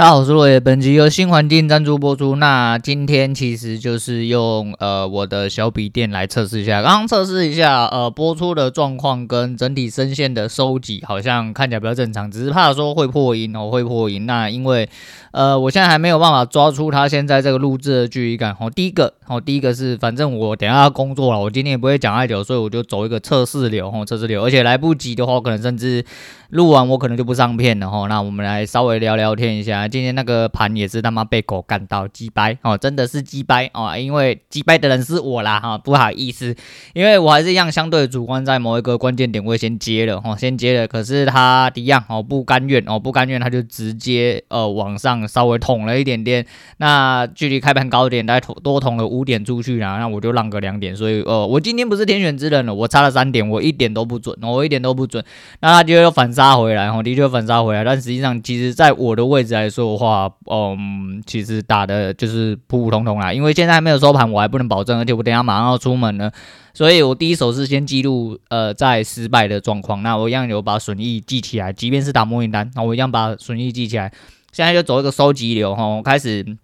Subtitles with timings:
[0.00, 0.58] 大家好，我是落叶。
[0.58, 2.34] 本集由新环境赞助播出。
[2.36, 14.24] 那今天其实就是用呃我的小笔电来测试一下，刚刚测试一下呃播出的状况跟整体声线的收集，好像看起来比较正常，只是怕说会破音哦，会破音。
[14.24, 14.88] 那因为
[15.32, 18.56] 呃我现在还没有办法抓出它现在这个录制的距离感。
[18.58, 26.02] 哦，第一个哦，第一个是反正我等下要工作了，我今天也不会讲太久，所以我就走一个测试流哦，测试流，而且来不及的话，可能甚至
[26.48, 28.06] 录完我可能就不上片了哦。
[28.08, 30.70] 那我们来稍微聊聊天一下，今天那个盘。
[30.70, 36.54] 也是他妈被狗干到鸡掰哦，真的是鸡掰哦，因为鸡掰的人是我啦哈，不好意思，
[36.94, 55.24] 因为我还是一样相对主观，在某一个关键点位先接了哦，先接了，可是他一样哦不甘愿哦不甘愿，他就直接呃往上稍微捅了一点点，那距离开盘高点大概多捅了五点出去啦，那我就让个两点，所以呃我今天不是天选之人了，我差了三点，我一点都不准，我一点都不准，
[55.60, 66.32] 那他就又反杀回来哦，的确反杀回来，但实际上其实在我的位置来说的话，嗯，其实打的就是普普通通啦，因为现在还没有收盘，我还不能保证，而且我等下马上要出门了，
[66.74, 74.12] 所以我第一手是先记录呃在失败的状况，那我一样有把损益记起来，即便是打模拟单，那我一样把损益记起来，
[74.52, 76.56] 现在就走一个收集流哈，我开始。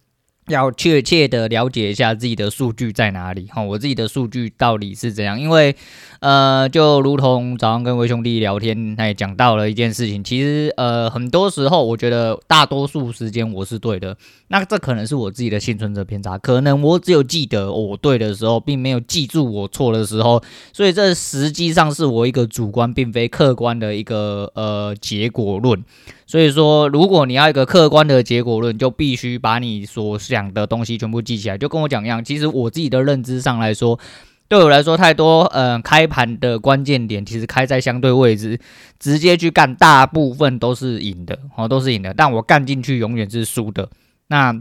[0.48, 5.41] 要确切的了解一下自己的数据在哪里哈，我自己的数据到底是怎样？
[5.41, 5.75] 因为
[6.20, 14.16] 呃，就如同早上跟威兄弟聊天，他也讲到了一件事情，其实呃，很多时候我觉得大多数时间我是对的，
[14.48, 25.84] 那这可能是我自己的幸存者偏差，可能我只有记得我对的时候，并没有记住我错的时候，所以这实际上是我一个主观并非客观的一个呃结果论。
[26.28, 31.56] 所以说，如果你要一个客观的结果论，就必须把你所想讲的东西全部记起来。
[31.56, 33.98] 就跟我讲一样，其实我自己的认知上来说，
[34.48, 38.61] 对我来说太多，呃，开盘的关键点其实开在相对位置，
[38.98, 42.12] 直接去干，大部分都是赢的，哦，都是赢的。
[42.12, 43.89] 但我干进去永远是输的。
[44.28, 44.55] 那，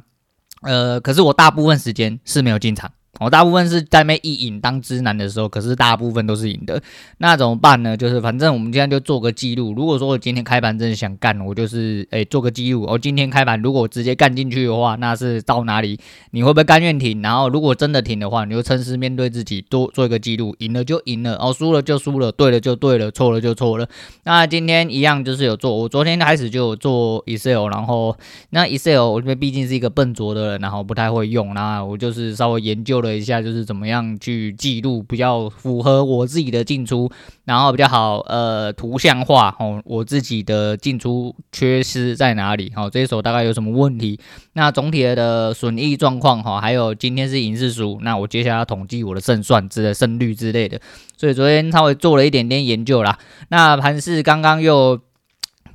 [0.62, 2.92] 呃，可是我大部分时间是没有进场。
[3.20, 6.82] 我大部分是在那一赢当之男的时候，可是大部分都是赢的，
[7.20, 7.96] 那怎么办呢？
[7.96, 9.74] 就是反正我们今天就做个记录。
[9.74, 12.84] 如果说我今天开盘真的想干，我就是诶、做个记录。
[12.84, 16.00] 我今天开盘如果我直接干进去的话，那是到哪里？
[16.32, 17.22] 你会不会甘愿停？
[17.22, 20.56] 然后如果真的停的话，你就诚实面对自己，多做一个记录。
[20.60, 23.88] 赢了就赢了，哦，输了就输了，对了就对了，错了就错了。
[24.24, 28.16] 那今天一样就是有做，我昨天开始就有做 Excel，然后
[28.50, 33.16] 那 Excel 我这边毕竟是一个笨拙的人，然后不太会用，那我就是稍微研究了。
[33.16, 37.10] 一下，就是怎么样去记录比较符合我自己的进出，
[37.46, 42.72] 然后比较好呃图像化哦，我自己的进出缺失在哪里？
[42.76, 44.20] 好，这一手大概有什么问题？
[44.54, 50.80] 那总体的损益状况哈，还有今天是赢是输，那我接下来要统计我的胜算之类胜率之类的，
[51.16, 53.18] 所以昨天稍微做了一点点研究啦。
[53.48, 55.00] 那盘是刚刚又。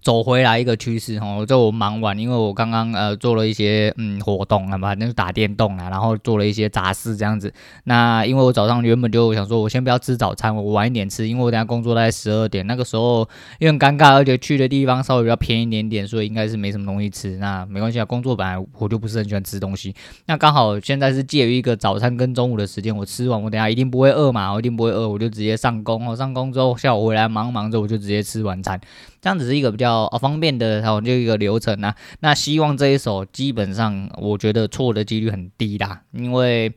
[0.03, 7.53] 走回来一个趋势哈，就我忙完，因为我刚刚呃做了一些嗯活动啊嘛，那就打电动啊，然后做了一些杂事这样子。
[7.85, 13.29] 那因为我早上原本就想说，我先不要吃早餐，我晚一点吃，因为我等下工作大概十二点，那个时候
[13.59, 17.37] 因为很尴尬，而且去的地方稍微比较偏一点点，所以应该是没什么东西吃。
[17.37, 19.95] 那没关系啊，工作本来我就不是很喜欢吃东西。
[20.27, 26.17] 那刚好现在是介于一个早餐跟中午的时间，我吃完我等下一定不会饿嘛，我一定不会饿，我就直接上工哦。
[26.17, 28.81] 上工之后下午回来忙忙之后，我就直接吃晚餐。
[29.23, 31.95] 这样子是一个比较哦方便的，然后就一个流程啊。
[32.21, 36.73] 那希望这一手基本上，我觉得错的几率很低啦，因为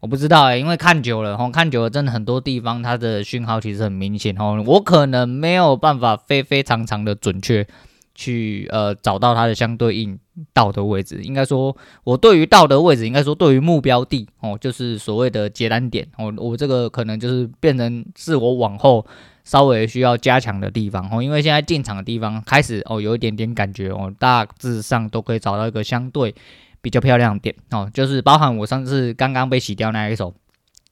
[0.00, 4.62] 我不知道哎、因为看久了哈，看久了真的很多地方它的讯号其实很明显哦。
[4.66, 7.66] 我可能没有办法非非常常的准确
[8.14, 10.18] 去呃找到它的相对应
[10.54, 11.20] 到的位置。
[11.22, 19.06] 应该说，我对于到的位置，应该说对于目标地哦，就是所谓的接单点哦，我这个可能就是变成是我往后。
[19.50, 26.32] 稍微需要加强的地方哦，因为现在进场的地方开始哦，有一点点感觉哦，大致上都可以找到一个相对
[26.80, 30.32] 比较漂亮的点哦，就是包含我上次刚刚被洗掉那一手。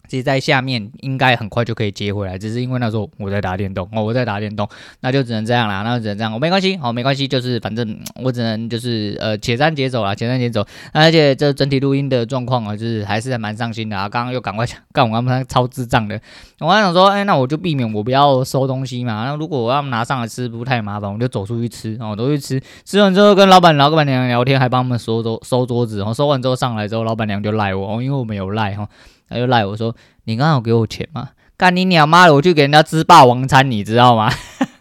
[0.09, 4.69] 其实在下面应该很快就可以接回来，只是因为那时候我在打电动哦，我在打电动，
[5.01, 16.21] 那就只能这样啦，那就只能这样，我没关系，好，没关系，就是反正我只能就是呃且战且走啦，且战且走，而且这整体录音的状况啊，就是还是蛮伤心的啊，刚刚又赶快讲，干我刚刚超智障的，
[16.61, 28.89] 我还想说，哎，那我就避免我不要收东西嘛，那如果我要拿上来吃不太麻烦，我就走出去吃哦，走出去吃，吃完之后跟老板老板娘聊天，还帮他们收桌收桌子然哦，收完之后上来之后，老板娘就赖我哦，因为我没有赖哈。
[29.29, 29.95] 他就赖我说
[30.25, 31.31] ：“你刚刚有给我钱吗？
[31.57, 32.35] 干你娘妈的！
[32.35, 34.31] 我去给人家吃霸王餐，你知道吗？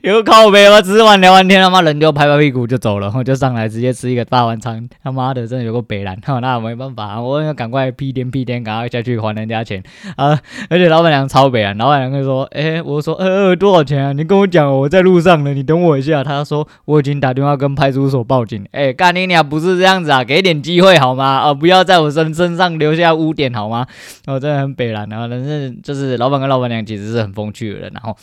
[0.00, 0.80] 干，有靠北吗？
[0.80, 4.88] 吃完聊完天，他妈人就拍拍屁股就走了，然后就上来直接吃一个大晚餐。
[5.02, 9.82] 他妈的，真的有个北兰， 那没办法，我要赶快屁颠屁颠，赶快下去还人家钱
[10.16, 10.38] 啊！
[10.70, 14.12] 而且老板娘超北啊，老板娘就说：“哎、我说呃多少钱啊？
[14.12, 18.64] 你跟我讲，我在路上呢，你等我一下。”他说：“我已经打电话跟派出所报警。
[18.72, 21.24] 欸”哎，干你娘，不是这样子啊，给点机会好吗？
[21.24, 23.86] 啊，不要在我身身上留下污点好吗？
[24.26, 28.16] 我真的很北兰啊，但是就是老板跟老板娘其实是很风趣的人，然后。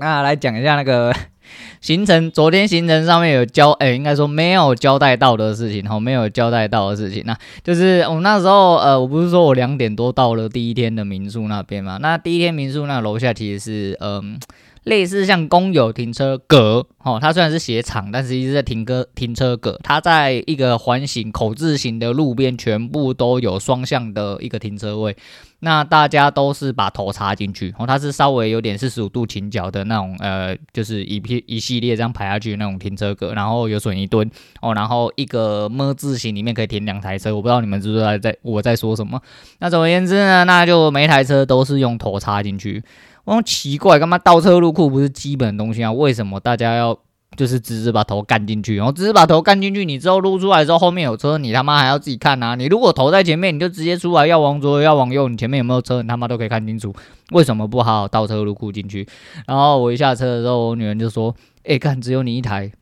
[0.00, 1.14] 那来讲一下那个
[1.80, 14.54] 行程，昨天行程上面有交，哎、欸，应该说没有交代到的事情，哈，没有交代到的事情，那就是我那时候，呃，我不是说我两点多到了第一天的民宿那边嘛，那第一天民宿那楼下其实是，嗯、呃。
[14.84, 19.78] 类似像公有停车格，哦，它虽然是鞋厂，但是一直在停个停车格。
[19.84, 25.14] 它在一个环形口字形的路边，全部都有双向的一个停车位。
[25.60, 34.30] 那大家都是把头插进去，哦，它是稍微有点四十五度倾角的那种，呃，就是一批一系列这样排下去那种停车格，然后有水泥墩，
[34.62, 37.34] 哦，然后一个么字形里面可以停两台车。
[37.34, 39.20] 我不知道你们知不知道在我在说什么。
[39.58, 42.82] 那总而言之呢，那就每一台车都是用头插进去。
[43.24, 45.92] 我奇怪，干嘛倒车入库不是基本的东西啊？
[45.92, 46.98] 为什么大家要
[47.36, 48.76] 就是直直把头干进去？
[48.76, 52.54] 然后直直把头干进去，你之后撸出来之后，后面有车，你他妈还要自己看啊？
[52.54, 56.94] 你如果头在前面，你就直接出来，要往左要往右，你前面有没有车，你他妈都可以看清楚。
[57.30, 59.06] 为什么不好好倒车入库进去？
[59.46, 61.34] 然后我一下车的时候，我女人就说
[61.64, 62.72] ：“哎、看只有你一台。”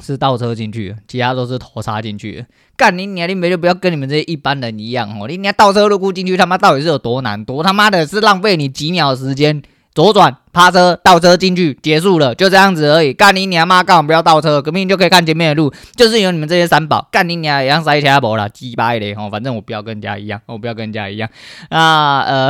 [0.00, 2.46] 是倒车进去，其他都是头插进去。
[2.76, 3.28] 干你娘！
[3.28, 5.26] 你们就不要跟你们这些一般人一样哦。
[5.26, 7.44] 你娘倒车入库进去，他妈到底是有多难？
[7.44, 9.60] 多他妈的是浪费你几秒时间。
[9.98, 13.12] 左转、趴车、倒车进去，结束了，就这样子而已。
[13.12, 13.82] 干你娘妈！
[13.82, 17.08] 干我不要倒车，革命就可以看前面的路，就是有你们这些三宝。
[17.10, 19.28] 干你娘也让塞车不啦，鸡巴的吼！
[19.28, 21.28] 反正我不要跟人家一样，我不要跟人家一样。
[21.70, 22.48] 那呃，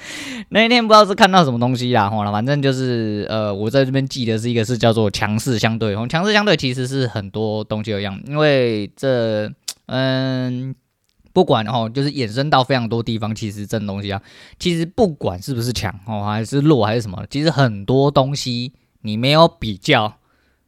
[0.50, 5.96] 那一天不知道是看到什么东西啦，吼了，反正就是呃，我在这边记得是一个是叫做强势相对。
[5.96, 9.50] 吼，强势相对其实是很多东西一样，因为这
[9.86, 10.74] 嗯。
[11.32, 14.20] 不管哦，就是衍生到非常多地方，其实这东西啊，
[14.58, 18.72] 其实不管是不是强哦，还是弱还是什么，其实很多东西
[19.02, 20.18] 你没有比较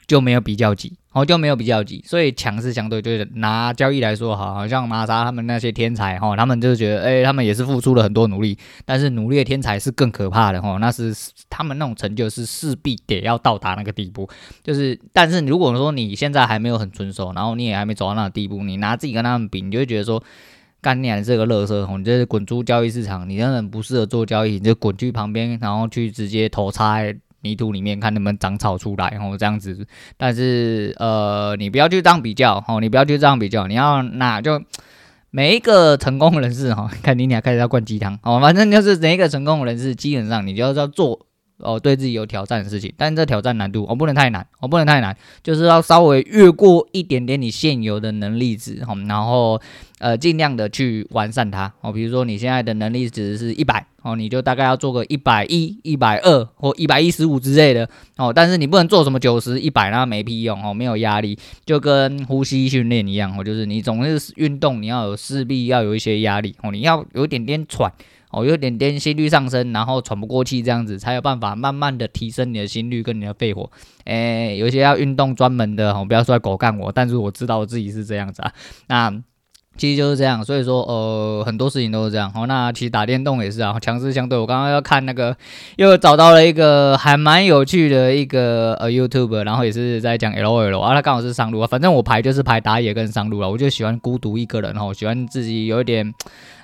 [0.07, 11.15] 就没有比较级，哦就没有比较级，所以强势相对就是拿交易来说，好，好像玛莎他们那些天才哈，他们就是觉得哎、他们也是付出了很多努力，但是努力的天才是更可怕的哈，那是
[11.51, 14.29] 他们那种成就是势必得要到达那个地步，
[14.63, 20.23] 就是但是如果说你现在还没有很成熟，然后你也还没走到那个地步，你拿自己跟他们比，你就会觉得说。
[20.85, 29.87] 干你还是个乐色，你就是滚出交易市场，你根本不适合做交易，你就滚去旁边，然后去直接头插在泥土里面，看能不能长草出来，然后这样子。
[30.17, 34.63] 但是呃，你不要去这样比较，哦，你不要去这样比较，你要那就
[35.31, 41.27] 每一个成功人士，哈， 看你俩开始要灌鸡汤，哦，反正就是每一个成功人士，基本上你就要做。
[41.63, 49.61] 哦，对自己有挑战的事情，但这挑战难度，我、不能太难，我、不能太难，就是要稍微越过一点点你现有的能力值，哈、哦，然后
[49.99, 67.93] 呃尽量的去完善它，哦，比如说你现在的能力值是一百，哦，你就大概要做个一百一、一百二或一百一十五之类的，哦，但是你不能做什么九十、一百，那没屁用，哦，没有压力，就跟呼吸训练一样，哦，就是你总是运动，你要有势必要有一些压力，哦，你要有一点点喘。
[68.33, 73.71] 哦，有点点心率上升，然后喘不过气，这样子才有办法慢慢的提升你的心率跟你的肺活。
[74.05, 78.53] 诶，有些要运动专门的，哦，不要说狗干我，但是我知道我自己是这样子啊。
[78.89, 79.23] 那
[79.77, 82.31] 其实就是这样，所以说呃，很多事情都是这样。
[82.35, 84.39] 哦，那其实打电动也是啊，强势相对。
[84.39, 85.37] 我刚刚要看那个，
[85.77, 91.67] 又找到了一个还蛮有趣的一个呃 YouTube，然后也是在讲 LOL 啊，他刚好是上路啊。
[91.67, 96.13] 反正我排就是排打野跟上路了，我就喜欢孤独一个人哦，喜欢自己有一点。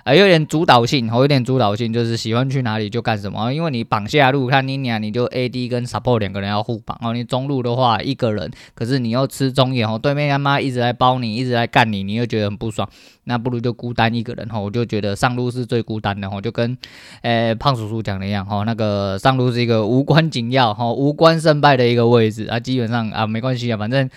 [0.05, 3.53] 还有点主导性，有点主导性，就是喜欢去哪里就干什么。
[3.53, 7.13] 因为你绑下路，看妮俩，你就 AD 跟 Support 两个人要互绑哦。
[7.13, 12.89] 你中路的话一个人，可是你又吃中野哦，对面他妈一直在包你，一直在干你，你又觉得很不爽。
[13.25, 16.77] 那不如就孤单一个人哈，我就觉得上路是最孤单的哈，就跟
[17.23, 24.09] 诶、胖叔叔讲的一样哈，那个上路是一个无关紧要哈，无关胜败的一个位置啊，基本上啊没关系啊，反正。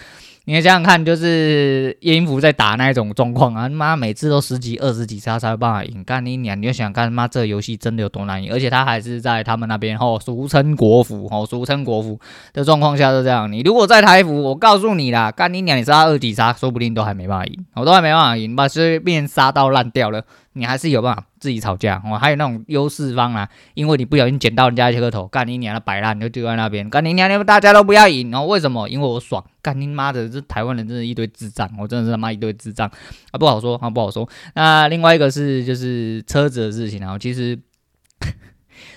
[0.53, 6.03] 你想想看，就是叶英福在打那一种状况啊，你妈每次都十几、二十几杀才有办法赢。
[6.03, 6.61] 干你娘！
[6.61, 12.19] 你就想看妈这游戏真的有多难赢，而且他还是在他们那边吼，俗称国服吼，俗称国服
[12.51, 13.49] 的状况下是这样。
[13.49, 15.77] 你如果在台服，我告诉你啦，干你娘！
[15.77, 20.21] 你杀二几杀，说不定都还没办法赢，我都还没办法赢，把随便杀到烂掉了。
[20.51, 28.87] 你还是有办法自己吵架，我、哦、还有那种优势方啊，因为你不小心捡到人家一颗头，干你娘的摆烂，你就丢在那边，干你娘的大家都不要赢，然后为什么？
[28.87, 32.87] 因为我爽，干你妈的，这台湾人真是一堆智障，我真的是他妈一堆智障
[33.31, 34.29] 啊，不好说啊，不好说。
[34.53, 37.57] 那另外一个是就是车子的事情，啊其实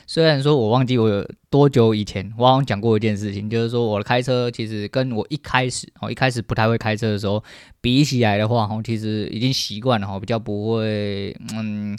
[0.07, 7.43] 虽然说我忘记我有多久以前，我好像讲过一件事情，就是说我的开车其实跟我一开始哦一开始不太会开车的时候
[7.81, 11.97] 比起来的话，哦其实已经习惯了，哦比较不会嗯。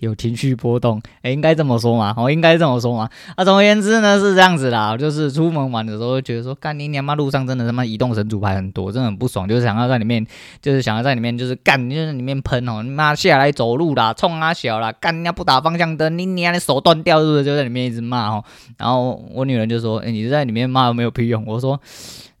[0.00, 2.14] 有情绪波动，哎、欸，应该这么说嘛？
[2.16, 3.08] 我、哦、应该这么说嘛？
[3.34, 10.26] 啊，总而言之呢，是这样子啦，就是出门玩的时候，觉得说，干你娘妈，路上真的他妈移动神主牌很多，真的很不爽，就是想要在里面，
[10.60, 17.44] 就是想要在里面，就是干，就是里面喷哦，你妈下来走路啦，冲啊小啦，干人家不打方向灯，你娘的手断掉是不是？
[17.44, 18.44] 就在里面一直骂哦，
[18.78, 21.44] 然后我女人就说，哎、欸，你在里面骂有没有屁用？
[21.46, 21.80] 我说。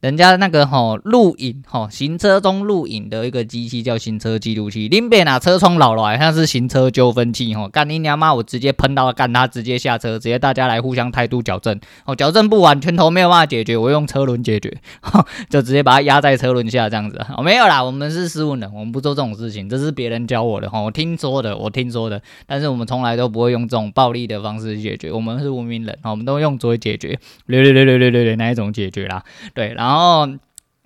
[0.00, 8.32] 人家那个吼录影吼行车中录影的一个机器叫行车记录器，另边啊车窗老了，好像是行车纠纷器吼，干你娘妈！
[8.32, 14.70] 我直接喷到干他，直接下车，直接大家来互相态度矫正哦，矫正不完，拳头没有办法解决，我用车轮解决，
[15.48, 17.18] 就直接把它压在车轮下这样子。
[17.34, 29.85] 哦，没有啦，我们是斯文人，我们不做这种事情，这是别人教我的哈，我听说的，我听说的，但是我们从来都不会用这种暴力的方式解决，我们是文明人，我们都用嘴解决，略略略略略略那一种解决啦，对，然后。
[29.86, 30.28] 然后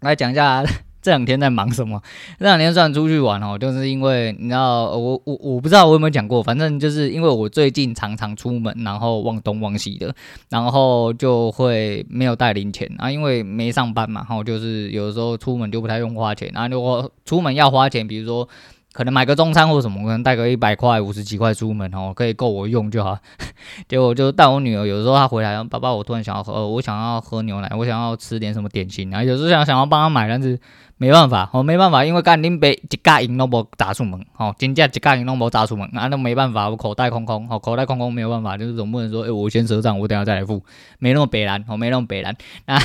[0.00, 0.62] 来讲一下
[1.00, 2.02] 这两天在忙什么。
[2.38, 10.14] 这两天算出去玩哦，就是因为你知道，我我我不知道我有没有讲过，反正就是因为我最近常常出门，然后忘东忘西的，
[10.50, 18.46] 然后就会没有带零钱啊，因为没上班嘛，然后就是有的时候出门就不太用花钱，然后如果出门要花钱，比如说。
[18.92, 23.16] 可能买个中餐或什么，可能带个一百块、五十几块出门哦，可以够我用就好。
[23.88, 30.58] 结果就带我女儿，有时候她回来，爸爸，我突然想要喝，我想要喝牛奶，我想要吃点什么点心，然后有时候想想要帮她买，但是
[30.96, 40.62] 没办法，我没办法，因为干拎杯一加银都无砸出门，哦，金价一加银都无砸出门，那没办法，我口袋空空，哦，口袋空空没有办法，就是总不能说，哎，我先赊账，我等下再来付，
[40.98, 42.34] 没那么北烂，我没那么北烂，
[42.66, 42.76] 那。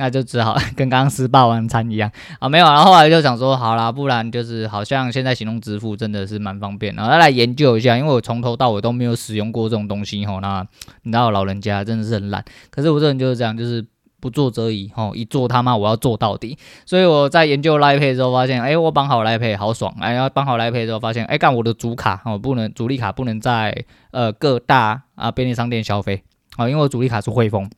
[0.00, 2.10] 那就只好 跟刚刚吃霸王餐一样。
[2.38, 10.66] 啊，没有，然后后来就想说，好啦，不然就是好像现在行动支付真的是蛮方便，然后来研究一下，因为我从头到尾都没有使用过这种东西吼，那
[11.02, 13.84] 你知道老人家真的是很懒，可是我这人就是这样，就是
[14.20, 26.22] 不做则已吼，一做他妈我要做到底，所以我在研究 Line Pay 之后发现，哎，我绑好 Line Pay 好爽，哎，然后绑好 Line Pay 之后发现，哎，干我的主卡哦不能主力卡不能在呃各大啊便利商店消费。
[26.58, 27.70] 哦，因为我主力卡是汇丰。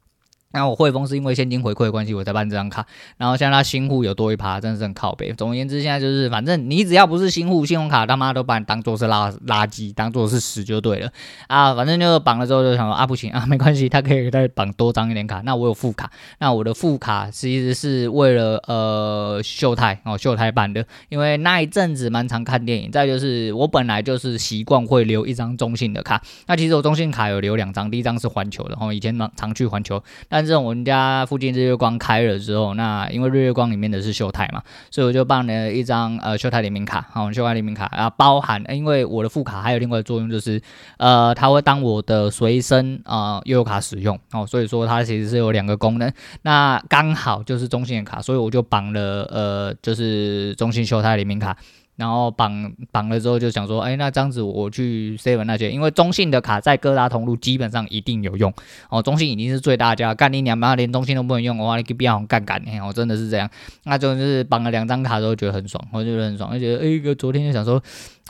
[0.52, 2.86] 那我汇丰是因为现金回馈的关系，我才办这张卡。
[3.16, 5.32] 然后现在他新户有多一趴，真的是很靠北。
[5.32, 11.10] 总而言之，现在就是反正你只要不是新户，信用卡他妈都把你当做是垃垃圾，当做是屎就对了
[11.48, 11.74] 啊。
[11.74, 15.40] 反正就绑了之后就想说啊，不行啊，没关系，他可以再绑多张一点卡。
[15.44, 22.90] 那我有副卡，那我的副卡其实是为了呃秀泰哦秀泰办的，因为那一阵子蛮常看电影。
[22.90, 26.22] 再就是我本来就是习惯会留一张中信的卡。
[26.46, 40.60] 那其实我中信卡有留两张，第一张是环球的，然后以前常常去环球，但但是我们家附近日月光开了之后，那因为日月光里面的是秀泰嘛，所以我就办了一张呃秀泰联名卡，好，秀泰联名卡啊，包含因为我的副卡还有另外的作用就是，
[40.98, 51.56] 呃，它会当我的随身啊悠游卡使用哦，所以说它其实是有两个功能，那刚好就是中信的卡，所以我就绑了呃就是中信秀泰联名卡。
[52.02, 58.52] 然后绑绑了之后就想说，哎，那这样子我去 seven 那些，因为中信的卡在各大通路基本上一定有用
[58.90, 59.00] 哦。
[59.00, 63.48] 中信已经是最大家，干你娘妈连中信都不能用，我话你给变红干干，嘿，我真的是这样。
[63.84, 67.80] 那就是绑了两张卡之后觉得很爽，我就觉得很爽，就觉得哎，哥昨天就想说，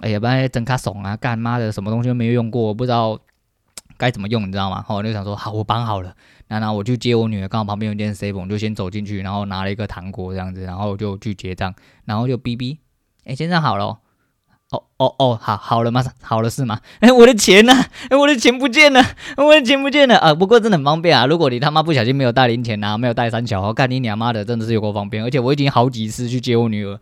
[0.03, 3.19] 哎呀，不然整卡怂啊，干妈的什么东西都没有用过，我不知道
[3.97, 4.85] 该怎么用，你知道吗？
[4.87, 6.15] 后来就想说，好，我绑好了，
[6.47, 11.75] 然后我去接我女儿，刚好旁边有间 save，我就先走进去，然后拿了一个糖果这样子，然后就去结账，
[12.05, 12.77] 然后就哔哔。
[13.25, 13.99] 哎，先生好了，
[14.71, 16.03] 哦哦哦，好好了吗？
[16.23, 16.81] 好了是吗？
[17.01, 17.73] 哎，我的钱呢？
[18.09, 19.03] 哎，我的钱不见了，
[19.37, 20.35] 我的钱不见了啊！
[20.35, 25.23] 不过真的很方便啊，如果你他妈不小心没有带零钱、啊，没有带三小，干你娘妈的，真的是有够方便。
[25.23, 26.99] 而且我已经好几次去接我女儿，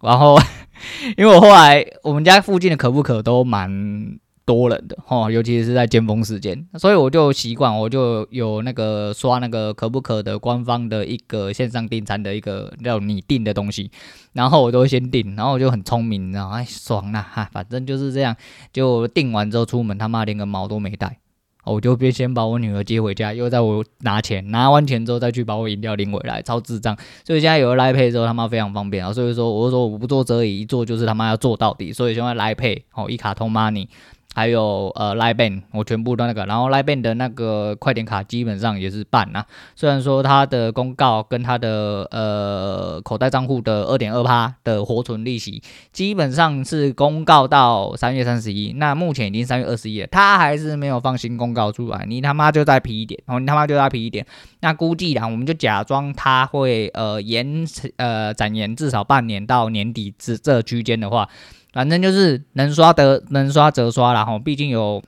[0.00, 0.38] 然后
[1.16, 4.18] 因为我后来我们家附近的可不可都蛮。
[4.46, 13.90] 多人的哈，尤其是在尖峰时间，所以我就习惯，我就有那个刷那个可不可的官方的一个线上订餐的一个叫你订的东西，
[14.34, 18.36] 然后我都先订，然后我就很聪明，然后哎爽了哈，反正就是这样，
[18.70, 21.18] 就订完之后出门他妈连个毛都没带，
[21.64, 26.94] 我就别先把我女儿接回家，又在我拿钱，拿完钱之后再去把我饮料领回来，超智障。
[27.24, 33.88] 所以现在有了 Line Pay 之后他妈非常方便啊，所以说我说我不做则已，一做就是他妈要做到底，所以现在 Line Pay 哦一卡通 Money。
[34.34, 39.46] 还有呃，Line Bank 我全部都那个，然后 Line Bank 的那个快点卡基本上也是办啊。
[39.76, 45.62] 虽然说它的公告跟它的呃口袋账户的二点二趴的活存利息，
[45.92, 52.04] 基本上是公告到三月三十一，那目前已经三月二十一了，它还是没有放新公告出来。
[52.08, 54.26] 你他妈就再皮一点，哦，你他妈就再皮一点。
[54.60, 57.64] 那估计啦，我们就假装它会呃延
[57.98, 61.28] 呃展延至少半年到年底这这区间的话。
[61.74, 65.02] 反正就是能刷得能刷则刷啦，吼，毕竟有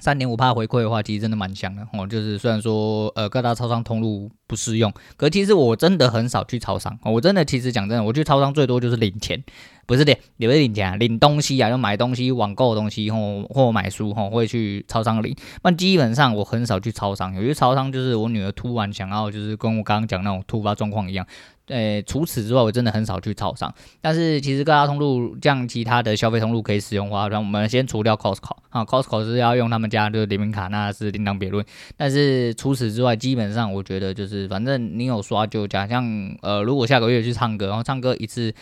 [0.00, 2.04] 三点五趴回馈的话，其实真的蛮香的哦。
[2.04, 6.98] 就是虽然说呃各大超商通路不适用，可其实我真的很少去超商。
[7.04, 9.40] 我真的其实讲真的，我去超商最多就是领钱，
[9.86, 15.36] 不是领，也不是领钱啊，领东西啊，就买东西、网购的东西或或买书吼，会去超商领。
[15.62, 21.24] 那基本上我很少去超商，有些超商就是我女儿突然想要，就是跟我刚刚讲那种突发状况一样。
[21.68, 23.72] 呃，除此之外，我真的很少去超商。
[24.00, 31.64] 但是其实各大通路，像其他的消费通路可以使用的话，让我们先除掉 Costco 啊，Costco 是要用他们家的联名卡，那是另当别论。
[31.96, 35.86] 但是除此之外，基本上我觉得就是，反正你有刷就加。
[35.86, 36.04] 像
[36.42, 38.54] 呃，如果下个月去唱歌，然后唱歌一次。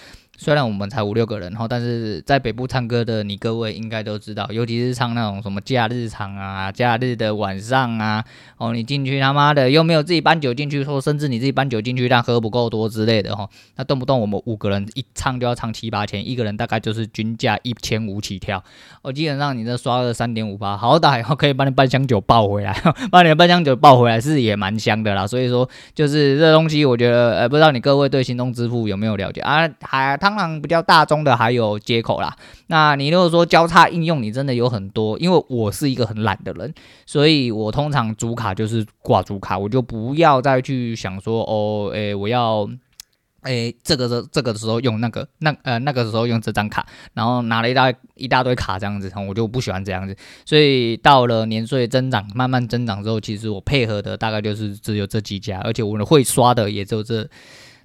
[0.42, 8.24] 虽然我们才五六个人哈，但是在北部唱歌的你各位应该都知道，尤其是唱那种什么假日场啊、假日的晚上啊，
[8.56, 18.64] 哦，你进去他妈的又没有自己搬酒进去，说甚至你自己搬酒进去但喝不够多之类的哈，那动不动我们五个人一唱就要唱七八千，一个人大概就是均价一千五起跳，
[19.02, 22.74] 哦，基本上你这刷了三点五八，好歹可以把你半箱酒抱回来，
[23.12, 29.68] 把你的半箱酒抱回来是也蛮香的啦，所以说就是这东西我觉得，呃，不知道你各位对行动支付有没有了解啊？
[29.82, 30.29] 还他。
[30.30, 32.36] 当然比较大宗的还有接口啦。
[32.68, 35.18] 那你如果说交叉应用，你真的有很多。
[35.18, 36.72] 因为我是一个很懒的人，
[37.04, 42.68] 所以我通常主卡就是挂主卡，我就不要再去想说哦，诶、我要
[43.42, 50.16] 诶、这个的这个时候用那个那呃那个时候用这张卡，然后拿了一大一大堆卡这样子，我就不喜欢这样子。
[50.44, 57.28] 所以到了年岁增长慢慢增长之后，其实我配合的大概就是只有这几家，而且我会刷的也只有这。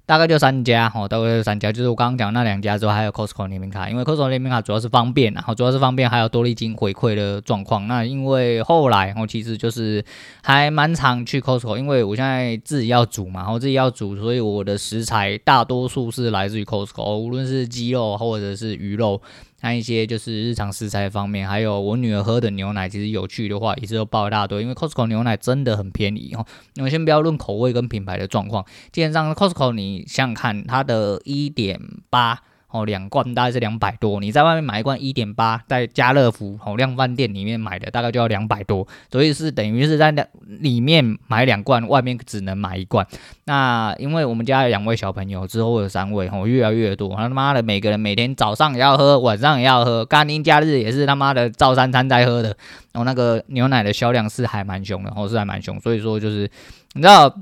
[0.06, 7.88] 大概就三家，哦，大概就三家，就是我刚刚讲那两家之后，还有 Costco 联名卡，因为 Costco 联名卡主要是方便，然后主要是方便，还有多利金回馈的状况。
[7.88, 10.04] 那因为后来，我其实就是
[10.44, 19.20] 还蛮常去 Costco，因为我现在自己要煮嘛，然后自己要煮，所以我的食材大多数是来自于 Costco，无论是鸡肉或者是鱼肉。
[19.66, 26.46] 那一些就是日常食材方面，还有我女儿喝的牛奶，其实有趣的话也是都爆一大堆，因为 Costco 牛奶真的很便宜哦。
[26.74, 32.40] 你们先不要论口味跟品牌的状况，基本上 Costco 你想想看，它的一点八。
[32.68, 43.06] 哦，两罐大概是两百多，你在外面买一罐一点八，在家乐福哦量贩店里面买的大概就要两百多，所以是等于是在两里面买两罐，外面只能买一罐。
[43.44, 52.48] 那因为我们家有两位小朋友，之后有三位哦，越来越多，他妈的每个人每天早上也要喝，晚上也要喝，乾宁假日也是他妈的照三餐在喝的。
[52.92, 56.50] 然后那个牛奶的销量是还蛮凶的，哦是还蛮凶，所以说就是
[56.94, 57.34] 你知道。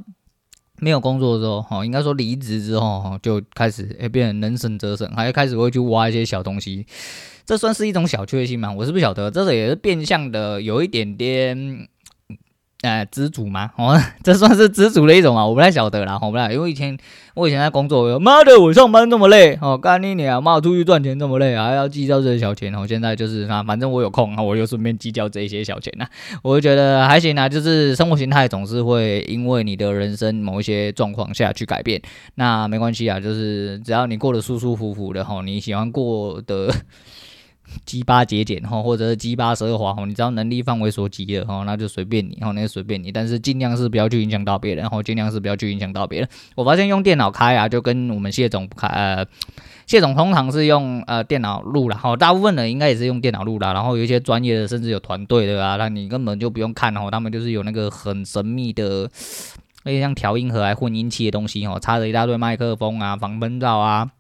[0.81, 6.85] 没有工作的时候，哦，应该说离职之后，哈，就开始诶变成能省则省，还开始会去挖一些小东西，
[7.47, 8.73] 这算是一种小确幸嘛？
[8.73, 11.89] 我是不晓得，这个也是变相的有一点点。
[12.85, 13.71] 呃，知足吗？
[13.77, 16.95] 哦， 这算是知足的一种啊，我不太晓得啦，我不太，因为以前
[17.35, 26.07] 我以前在工作，妈的，我上班这么累，哦，干你娘，妈，出去赚钱这么累，还要计较这些小钱，哦，现在就是啊，反正我有空啊，我就顺便计较这些小钱呐，
[26.43, 32.03] 我就觉得还行啊，就是生活形态总是会因为你的人生某一些状况下去改变，
[32.35, 36.71] 那没关系啊，就是只要你过得舒舒服服的，哈，你喜欢过的。
[37.85, 46.29] 鸡巴节俭哈，或者是鸡巴奢华哈，你只要能力范围所及的哈，那就随便你哈，那就随便你，但是尽量是不要去影响到别人，然后尽量是不要去影响到别人。
[46.55, 49.27] 我发现用电脑开啊，就跟我们谢总开，呃，
[49.87, 59.11] 谢总通常是用呃电脑录了哈，大部分人应该也是用电脑录了，然后有一些专业的，甚至有团队的啊，那你根本就不用看哦，他们就是有那个很神秘的，
[59.85, 64.11] 那些像调音盒还混音器的东西哈，插着一大堆麦克风啊，防喷罩啊。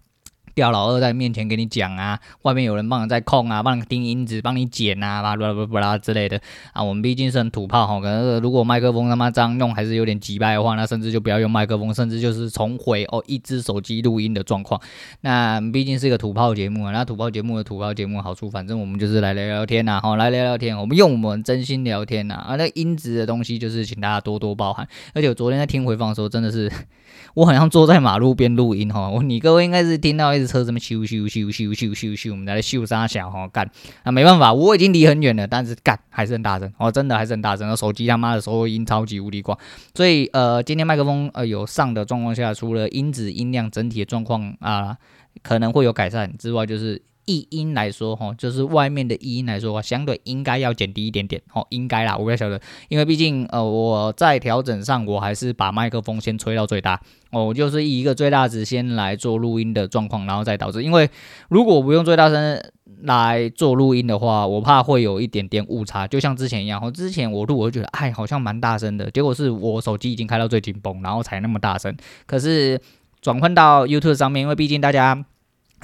[0.55, 6.40] 刁老二在面前给你讲啊，外面有人帮你在控啊，帮你盯音质，帮你剪啊，巴拉巴拉巴拉之类的
[6.73, 6.83] 啊。
[6.83, 14.81] 我们毕竟是很土炮哈，可能如果麦克风他妈这样用还是有点机掰的话，那甚至就不要用麦克风，甚至就是重回哦一只手机录音的状况。
[15.23, 22.55] 那毕竟是一个土炮节目啊，那土炮节目的土炮节目好处，反正我们就是来聊聊天呐，好来聊聊天，我们用我们真心聊天呐啊。
[22.55, 24.87] 那音质的东西就是请大家多多包涵。
[25.14, 26.71] 而且我昨天在听回放的时候，真的是
[27.35, 30.44] 我好像坐在马路边录音哈，你各位应该是听到一。
[30.47, 33.71] 车这么咻咻咻咻咻咻咻，我们在咻三小哈干
[34.03, 37.77] 啊，没办法，我已经离很远了，但是干还是很大声哦，真的还是很大声。
[37.77, 39.59] 手机他妈的收音超级无敌广，
[39.95, 44.97] 所以呃，今天麦克风呃有上的状况下，除了音质音量整体的状况啊
[45.43, 47.03] 可能会有改善之外，就是。
[47.27, 61.09] 异音来说，哈，就是外面的音来说，相对应该要减低一点点，哦，应该啦，我不晓得，因为毕竟，呃，我在调整上，我还是把麦克风先吹到最大，哦，就是以一个最大值先来做录音的状况，然后再导致，因为
[61.49, 62.63] 如果不用最大声
[63.03, 72.81] 来做录音的话，我怕会有一点点误差，就像之前一样，哦，之前我录我就觉得，哎，好像蛮大声的，结果是我手机已经开到最紧绷，然后才那么大声，可是
[73.21, 75.25] 转换到 YouTube 上面，因为毕竟大家。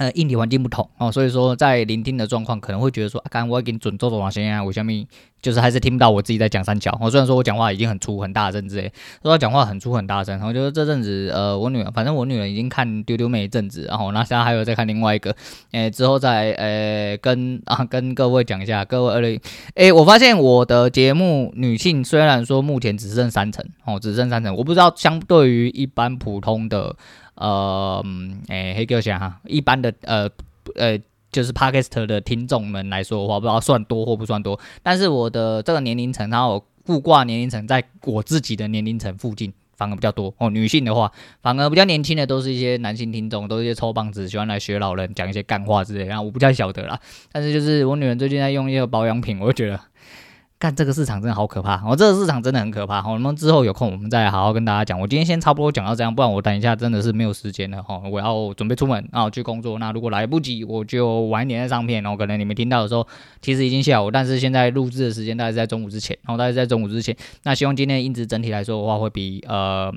[0.01, 5.05] 呃，硬体环境不同哦，所以说在聆听的状况可能会觉得说，啊，刚刚我已经准做做哪些啊，我下面
[5.43, 6.89] 就是还是听不到我自己在讲三小。
[6.99, 10.35] 哦，虽然说我讲话已经很粗很大声之类，说讲话很粗很大声。
[10.39, 15.35] 然后就是这阵子，呃，我女儿，反正我女儿已经看丢丢妹一阵子，然后那现在还有在看另外一个，
[15.73, 19.39] 诶、之后再呃跟啊跟各位讲一下，各位二零，
[19.75, 26.95] 诶，我发现我的节目女性虽然说目前只剩三成，哦，只剩三成，我不知道相对于一般普通的。
[27.41, 28.05] 呃，
[28.49, 30.29] 诶，黑哥想哈，一般的呃
[30.75, 30.95] 呃，
[31.31, 34.59] 就是 Podcast 的听众们来说的话，不知道算多或不算多。
[34.83, 40.51] 但是我的这个年龄层，然后固挂年龄层在我自己的年龄层附近，反而比较多哦。
[40.51, 46.05] 女性的话，反而比较年轻的都是一些男性听众，都是一些臭棒子，喜欢来学老人讲一些干话之类。
[46.05, 46.99] 然后我不太晓得啦，
[47.31, 49.79] 但是就是我女人最近在用一些保养品，我就觉得。
[50.61, 53.01] 看这个市场真的好可怕，哦、这个市场真的很可怕。
[53.01, 55.01] 好，那么之后有空我们再好好跟大家讲。
[55.01, 57.99] 我今天先差不多讲到这样，不然我等一下真的是没有时间了哈。
[58.11, 59.79] 我要准备出门啊去工作。
[59.79, 62.03] 那如果来不及，我就晚一点再上片。
[62.03, 63.07] 然后可能你们听到的时候，
[63.41, 66.15] 其实已经下午，但是现在录制的时间大概是在中午之前。
[66.21, 67.17] 然后大概在中午之前。
[67.41, 69.91] 那希望今天的音质整体来说的话，会比呃。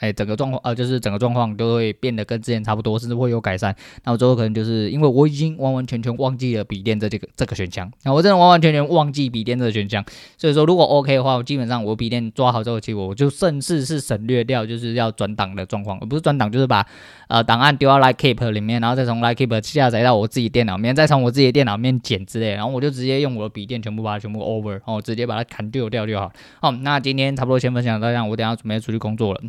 [0.00, 3.74] 哎，整个状况呃，就是整个状况都会变得跟之前差不多，甚至会有改善。
[4.02, 10.04] 那我最后可能就是因为我已经完完全全忘记了笔电这这个这个选项，那我真的完完全全忘记笔电这个选项。
[10.36, 16.84] 所以说，如果 OK 的话，我基本上我笔电抓好之后，其实我就甚至是省略掉就是要转档的状况，而不是转档，就是把
[17.28, 26.32] 呃档案丢到 Like Keep 里面，然后再从 Like Keep 下载到我自己电脑里面，再从我自己的电脑里面剪之类，然后我就直接用我的笔电全部把它全部 over，然后直接把它砍丢掉就好。
[26.60, 29.40] 好，那今天差不多先分享到这样，我等下准备出去工作了。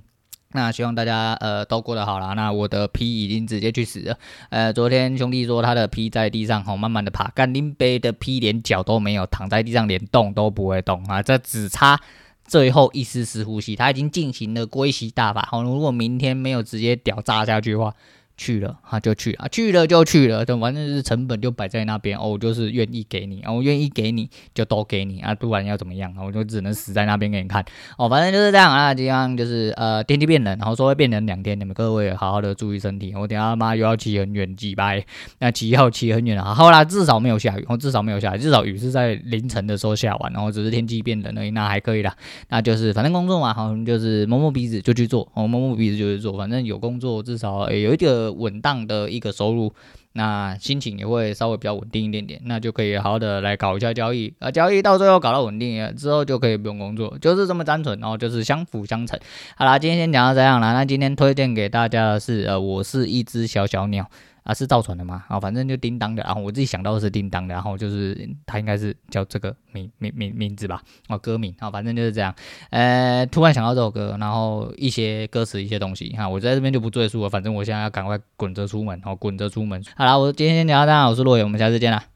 [0.56, 2.34] 那希望大家呃都过得好啦。
[2.34, 4.18] 那我的 P 已经直接去死了。
[4.50, 7.30] 呃，昨天兄弟说他的 P 在地上吼，慢慢的爬。
[7.36, 11.22] 干林杯的 P 连脚都没有，躺在地上连动都不会动啊！
[11.22, 12.00] 这只差
[12.48, 15.48] 最后一丝丝呼吸，他已经进行了归西大法。
[15.52, 17.94] 好，如果明天没有直接屌炸下去的话。
[18.38, 27.64] 去了，他就去啊，去了就去了，等反正是成本就摆在那边哦，我就是愿意给你啊，我愿意给你就都给你啊，不管要怎么样，我就只能死在那边给你看
[27.98, 35.06] 哦，反正就是这样啊，这样就是呃天气变冷，然后说会变冷两天，你们各位好好的注意身体，我等下妈又要骑很远，几百，
[35.40, 42.14] 那骑要骑很远啊，好啦，至少没有下雨，我至少没有下雨，至少雨是在凌晨的时候下完，然后只是天气变冷而已，那还可以啦，
[42.50, 48.25] 那就是反正工作嘛，好就是摸摸鼻子就去做，哦摸摸鼻子就去做，反正有工作至少有一个。
[48.32, 49.74] 稳当的一个收入，
[50.14, 59.20] 那心情也会稍微比较稳定一点点，那就可以好好的来搞一下交易，啊，交易到最后搞到稳定之后就可以不用工作，就是这么单纯，然后就是相辅相成。
[59.56, 64.10] 好啦，今天先讲到这样啦，那今天推荐给大家的是，呃，我是一只小小鸟。
[64.46, 65.26] 啊，是造船的吗？
[65.28, 72.34] 啊，反正就叮当的，然后我自己想到的是叮当的，然后就是他应该是叫这个名名名名字吧，啊，歌名啊，反正就是这样。
[72.70, 79.84] 呃，突然想到这首歌，然后一些歌词一些东西，哈，我在这边就不赘述了，反正我现在要赶快滚着出门，哦，滚着出门。
[79.98, 82.15] 好了，我今天先聊到这，我是洛野，我们下次见啦。